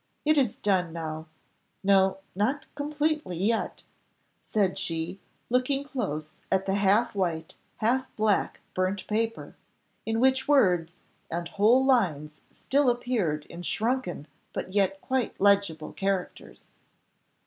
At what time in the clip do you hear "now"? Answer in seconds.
0.93-1.27